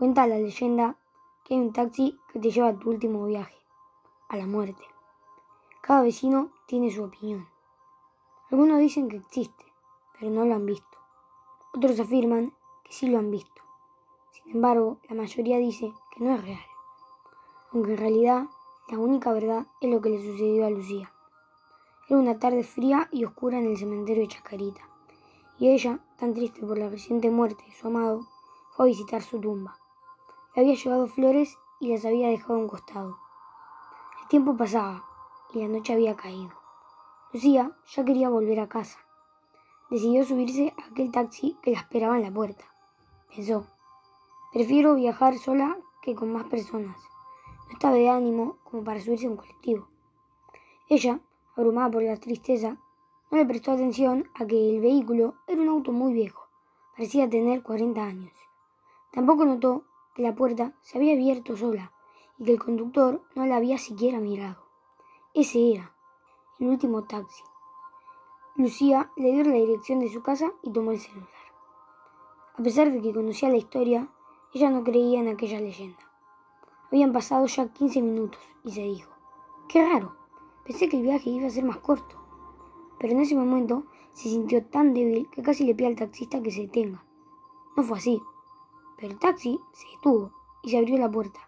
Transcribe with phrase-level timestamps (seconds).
[0.00, 0.96] Cuenta la leyenda
[1.44, 3.58] que hay un taxi que te lleva a tu último viaje,
[4.30, 4.82] a la muerte.
[5.82, 7.46] Cada vecino tiene su opinión.
[8.50, 9.66] Algunos dicen que existe,
[10.18, 10.96] pero no lo han visto.
[11.74, 13.60] Otros afirman que sí lo han visto.
[14.30, 16.64] Sin embargo, la mayoría dice que no es real.
[17.70, 18.46] Aunque en realidad
[18.88, 21.12] la única verdad es lo que le sucedió a Lucía.
[22.08, 24.80] Era una tarde fría y oscura en el cementerio de Chacarita,
[25.58, 28.26] y ella, tan triste por la reciente muerte de su amado,
[28.70, 29.76] fue a visitar su tumba.
[30.60, 33.16] Había llevado flores y las había dejado a un costado.
[34.20, 35.06] El tiempo pasaba
[35.54, 36.52] y la noche había caído.
[37.32, 38.98] Lucía ya quería volver a casa.
[39.88, 42.66] Decidió subirse a aquel taxi que la esperaba en la puerta.
[43.34, 43.68] Pensó,
[44.52, 46.98] prefiero viajar sola que con más personas.
[47.68, 49.88] No estaba de ánimo como para subirse a un colectivo.
[50.90, 51.20] Ella,
[51.56, 52.76] abrumada por la tristeza,
[53.30, 56.48] no le prestó atención a que el vehículo era un auto muy viejo.
[56.92, 58.32] Parecía tener 40 años.
[59.10, 61.92] Tampoco notó que la puerta se había abierto sola
[62.38, 64.64] y que el conductor no la había siquiera mirado.
[65.34, 65.94] Ese era
[66.58, 67.42] el último taxi.
[68.56, 71.28] Lucía le dio la dirección de su casa y tomó el celular.
[72.58, 74.08] A pesar de que conocía la historia,
[74.52, 76.10] ella no creía en aquella leyenda.
[76.90, 79.10] Habían pasado ya 15 minutos y se dijo,
[79.68, 80.16] qué raro,
[80.64, 82.16] pensé que el viaje iba a ser más corto.
[82.98, 86.50] Pero en ese momento se sintió tan débil que casi le pide al taxista que
[86.50, 87.04] se detenga.
[87.76, 88.20] No fue así.
[89.00, 91.40] Pero el taxi se detuvo y se abrió la puerta.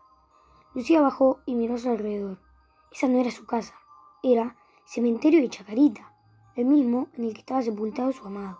[0.72, 2.38] Lucía bajó y miró a su alrededor.
[2.90, 3.78] Esa no era su casa,
[4.22, 6.14] era el cementerio de Chacarita,
[6.56, 8.58] el mismo en el que estaba sepultado su amado.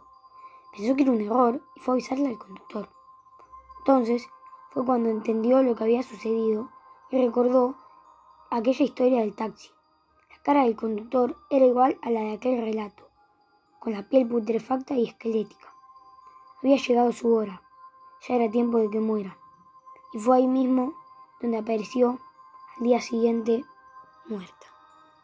[0.76, 2.88] Pensó que era un error y fue a avisarle al conductor.
[3.78, 4.28] Entonces
[4.72, 6.68] fue cuando entendió lo que había sucedido
[7.10, 7.76] y recordó
[8.50, 9.70] aquella historia del taxi.
[10.30, 13.08] La cara del conductor era igual a la de aquel relato,
[13.80, 15.72] con la piel putrefacta y esquelética.
[16.60, 17.61] Había llegado su hora
[18.26, 19.38] ya era tiempo de que muera.
[20.12, 20.94] Y fue ahí mismo
[21.40, 22.18] donde apareció
[22.76, 23.64] al día siguiente
[24.26, 24.71] muerta.